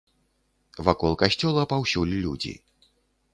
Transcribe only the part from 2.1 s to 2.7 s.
людзі.